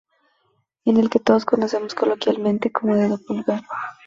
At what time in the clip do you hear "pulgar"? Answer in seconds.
3.19-3.61